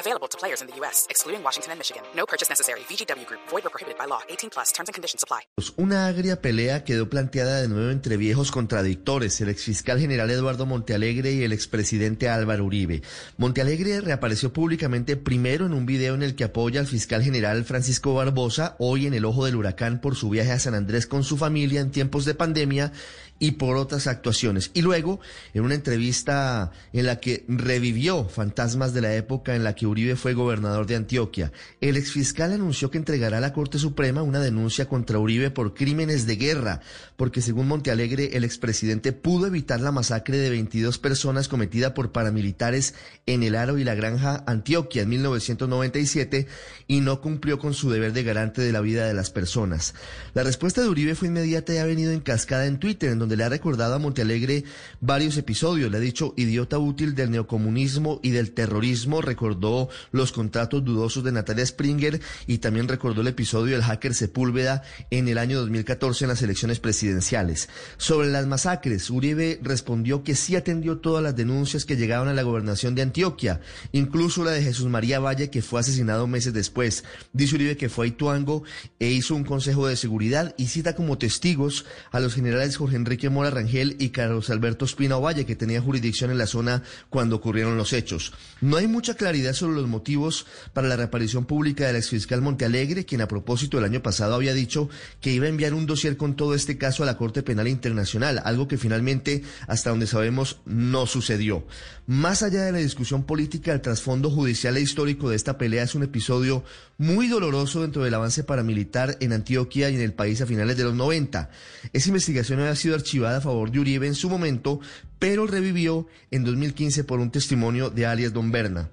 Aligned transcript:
Available 0.00 0.28
to 0.28 0.38
players 0.38 0.62
in 0.62 0.66
the 0.66 0.74
U.S., 0.80 1.06
excluding 1.10 1.44
Washington 1.44 1.72
and 1.72 1.78
Michigan. 1.78 2.02
No 2.16 2.24
purchase 2.24 2.48
necessary. 2.48 2.80
VGW 2.88 3.26
Group. 3.26 3.40
Void 3.50 3.66
or 3.66 3.70
prohibited 3.70 3.98
by 3.98 4.06
law. 4.06 4.20
18 4.30 4.48
plus. 4.48 4.72
Terms 4.72 4.88
and 4.88 4.94
conditions 4.94 5.22
apply. 5.22 5.42
Una 5.76 6.06
agria 6.06 6.40
pelea 6.40 6.84
quedó 6.84 7.10
planteada 7.10 7.60
de 7.60 7.68
nuevo 7.68 7.90
entre 7.90 8.16
viejos 8.16 8.50
contradictores, 8.50 9.38
el 9.42 9.50
exfiscal 9.50 10.00
general 10.00 10.30
Eduardo 10.30 10.64
Montealegre 10.64 11.32
y 11.32 11.42
el 11.42 11.52
expresidente 11.52 12.30
Álvaro 12.30 12.64
Uribe. 12.64 13.02
Montealegre 13.36 14.00
reapareció 14.00 14.54
públicamente 14.54 15.16
primero 15.16 15.66
en 15.66 15.74
un 15.74 15.84
video 15.84 16.14
en 16.14 16.22
el 16.22 16.34
que 16.34 16.44
apoya 16.44 16.80
al 16.80 16.86
fiscal 16.86 17.22
general 17.22 17.64
Francisco 17.64 18.14
Barbosa, 18.14 18.76
hoy 18.78 19.06
en 19.06 19.12
el 19.12 19.26
ojo 19.26 19.44
del 19.44 19.56
huracán 19.56 20.00
por 20.00 20.16
su 20.16 20.30
viaje 20.30 20.52
a 20.52 20.58
San 20.58 20.74
Andrés 20.74 21.06
con 21.06 21.24
su 21.24 21.36
familia 21.36 21.80
en 21.80 21.90
tiempos 21.90 22.24
de 22.24 22.34
pandemia 22.34 22.92
y 23.40 23.52
por 23.52 23.76
otras 23.76 24.06
actuaciones. 24.06 24.70
Y 24.74 24.82
luego, 24.82 25.18
en 25.54 25.64
una 25.64 25.74
entrevista 25.74 26.70
en 26.92 27.06
la 27.06 27.18
que 27.18 27.44
revivió 27.48 28.28
fantasmas 28.28 28.92
de 28.92 29.00
la 29.00 29.14
época 29.14 29.56
en 29.56 29.64
la 29.64 29.74
que 29.74 29.86
Uribe 29.90 30.16
fue 30.16 30.34
gobernador 30.34 30.86
de 30.86 30.96
Antioquia, 30.96 31.52
el 31.80 31.96
exfiscal 31.96 32.52
anunció 32.52 32.90
que 32.90 32.98
entregará 32.98 33.38
a 33.38 33.40
la 33.40 33.52
Corte 33.52 33.78
Suprema 33.78 34.22
una 34.22 34.40
denuncia 34.40 34.88
contra 34.88 35.18
Uribe 35.18 35.50
por 35.50 35.74
crímenes 35.74 36.26
de 36.26 36.36
guerra, 36.36 36.80
porque 37.16 37.42
según 37.42 37.68
Montealegre, 37.68 38.36
el 38.36 38.44
expresidente 38.44 39.12
pudo 39.12 39.46
evitar 39.46 39.80
la 39.80 39.92
masacre 39.92 40.38
de 40.38 40.50
22 40.50 40.98
personas 40.98 41.48
cometida 41.48 41.94
por 41.94 42.12
paramilitares 42.12 42.94
en 43.26 43.42
el 43.42 43.54
Aro 43.54 43.78
y 43.78 43.84
la 43.84 43.94
Granja 43.94 44.42
Antioquia 44.46 45.02
en 45.02 45.08
1997 45.10 46.46
y 46.86 47.00
no 47.00 47.20
cumplió 47.20 47.58
con 47.58 47.74
su 47.74 47.90
deber 47.90 48.12
de 48.12 48.22
garante 48.22 48.62
de 48.62 48.72
la 48.72 48.80
vida 48.80 49.06
de 49.06 49.14
las 49.14 49.30
personas. 49.30 49.94
La 50.34 50.42
respuesta 50.42 50.82
de 50.82 50.88
Uribe 50.88 51.14
fue 51.14 51.28
inmediata 51.28 51.74
y 51.74 51.78
ha 51.78 51.84
venido 51.84 52.12
en 52.12 52.20
cascada 52.20 52.66
en 52.66 52.78
Twitter, 52.78 53.10
en 53.10 53.18
donde 53.18 53.36
le 53.36 53.44
ha 53.44 53.48
recordado 53.48 53.94
a 53.94 53.98
Montealegre 53.98 54.64
varios 55.00 55.36
episodios. 55.36 55.90
Le 55.90 55.96
ha 55.96 56.00
dicho 56.00 56.34
idiota 56.36 56.78
útil 56.78 57.14
del 57.14 57.30
neocomunismo 57.30 58.20
y 58.22 58.30
del 58.30 58.52
terrorismo. 58.52 59.20
Recordó 59.22 59.79
los 60.12 60.32
contratos 60.32 60.84
dudosos 60.84 61.24
de 61.24 61.32
Natalia 61.32 61.64
Springer 61.64 62.20
y 62.46 62.58
también 62.58 62.88
recordó 62.88 63.22
el 63.22 63.28
episodio 63.28 63.74
del 63.74 63.84
hacker 63.84 64.14
Sepúlveda 64.14 64.82
en 65.10 65.28
el 65.28 65.38
año 65.38 65.58
2014 65.60 66.24
en 66.24 66.28
las 66.28 66.42
elecciones 66.42 66.80
presidenciales. 66.80 67.68
Sobre 67.96 68.28
las 68.28 68.46
masacres, 68.46 69.08
Uribe 69.10 69.60
respondió 69.62 70.22
que 70.22 70.34
sí 70.34 70.56
atendió 70.56 70.98
todas 70.98 71.22
las 71.22 71.36
denuncias 71.36 71.84
que 71.84 71.96
llegaban 71.96 72.28
a 72.28 72.34
la 72.34 72.42
gobernación 72.42 72.94
de 72.94 73.02
Antioquia, 73.02 73.60
incluso 73.92 74.44
la 74.44 74.50
de 74.50 74.62
Jesús 74.62 74.86
María 74.86 75.20
Valle, 75.20 75.50
que 75.50 75.62
fue 75.62 75.80
asesinado 75.80 76.26
meses 76.26 76.52
después. 76.52 77.04
Dice 77.32 77.54
Uribe 77.54 77.76
que 77.76 77.88
fue 77.88 78.06
a 78.06 78.08
Ituango 78.08 78.62
e 78.98 79.08
hizo 79.08 79.34
un 79.34 79.44
consejo 79.44 79.86
de 79.86 79.96
seguridad 79.96 80.54
y 80.56 80.66
cita 80.66 80.94
como 80.94 81.18
testigos 81.18 81.86
a 82.10 82.20
los 82.20 82.34
generales 82.34 82.76
Jorge 82.76 82.96
Enrique 82.96 83.30
Mora 83.30 83.50
Rangel 83.50 83.96
y 83.98 84.10
Carlos 84.10 84.50
Alberto 84.50 84.84
Espina 84.84 85.16
Ovalle, 85.16 85.46
que 85.46 85.56
tenía 85.56 85.80
jurisdicción 85.80 86.30
en 86.30 86.38
la 86.38 86.46
zona 86.46 86.82
cuando 87.08 87.36
ocurrieron 87.36 87.76
los 87.76 87.92
hechos. 87.92 88.32
No 88.60 88.76
hay 88.76 88.86
mucha 88.86 89.14
claridad 89.14 89.52
sobre 89.52 89.69
los 89.70 89.88
motivos 89.88 90.46
para 90.72 90.88
la 90.88 90.96
reaparición 90.96 91.44
pública 91.44 91.86
del 91.86 91.96
exfiscal 91.96 92.42
Montealegre, 92.42 93.04
quien 93.04 93.20
a 93.20 93.28
propósito 93.28 93.78
el 93.78 93.84
año 93.84 94.02
pasado 94.02 94.34
había 94.34 94.54
dicho 94.54 94.88
que 95.20 95.32
iba 95.32 95.46
a 95.46 95.50
enviar 95.50 95.74
un 95.74 95.86
dossier 95.86 96.16
con 96.16 96.36
todo 96.36 96.54
este 96.54 96.78
caso 96.78 97.02
a 97.02 97.06
la 97.06 97.16
Corte 97.16 97.42
Penal 97.42 97.68
Internacional, 97.68 98.40
algo 98.44 98.68
que 98.68 98.78
finalmente, 98.78 99.42
hasta 99.66 99.90
donde 99.90 100.06
sabemos, 100.06 100.60
no 100.64 101.06
sucedió. 101.06 101.66
Más 102.06 102.42
allá 102.42 102.64
de 102.64 102.72
la 102.72 102.78
discusión 102.78 103.22
política, 103.22 103.72
el 103.72 103.80
trasfondo 103.80 104.30
judicial 104.30 104.76
e 104.76 104.80
histórico 104.80 105.30
de 105.30 105.36
esta 105.36 105.58
pelea 105.58 105.84
es 105.84 105.94
un 105.94 106.02
episodio 106.02 106.64
muy 106.98 107.28
doloroso 107.28 107.82
dentro 107.82 108.02
del 108.02 108.14
avance 108.14 108.44
paramilitar 108.44 109.16
en 109.20 109.32
Antioquia 109.32 109.90
y 109.90 109.94
en 109.94 110.00
el 110.00 110.12
país 110.12 110.40
a 110.40 110.46
finales 110.46 110.76
de 110.76 110.84
los 110.84 110.94
90. 110.94 111.50
Esa 111.92 112.08
investigación 112.08 112.60
había 112.60 112.74
sido 112.74 112.94
archivada 112.94 113.38
a 113.38 113.40
favor 113.40 113.70
de 113.70 113.78
Uribe 113.78 114.06
en 114.06 114.14
su 114.14 114.28
momento, 114.28 114.80
pero 115.18 115.46
revivió 115.46 116.08
en 116.30 116.44
2015 116.44 117.04
por 117.04 117.20
un 117.20 117.30
testimonio 117.30 117.90
de 117.90 118.06
alias 118.06 118.32
Don 118.32 118.50
Berna. 118.50 118.90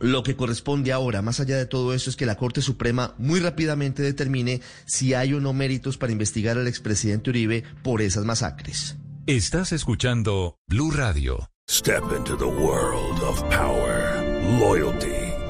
Lo 0.00 0.22
que 0.22 0.36
corresponde 0.36 0.92
ahora, 0.92 1.22
más 1.22 1.40
allá 1.40 1.56
de 1.56 1.66
todo 1.66 1.94
eso, 1.94 2.10
es 2.10 2.16
que 2.16 2.26
la 2.26 2.36
Corte 2.36 2.62
Suprema 2.62 3.14
muy 3.18 3.40
rápidamente 3.40 4.02
determine 4.02 4.60
si 4.86 5.14
hay 5.14 5.34
o 5.34 5.40
no 5.40 5.52
méritos 5.52 5.98
para 5.98 6.12
investigar 6.12 6.58
al 6.58 6.68
expresidente 6.68 7.30
Uribe 7.30 7.64
por 7.82 8.02
esas 8.02 8.24
masacres. 8.24 8.96
Estás 9.26 9.72
escuchando 9.72 10.56
Blue 10.68 10.90
Radio. 10.90 11.50
Step 11.70 12.02
into 12.16 12.34
the 12.34 12.46
world 12.46 13.22
of 13.22 13.42
power, 13.50 14.24
loyalty, 14.58 15.17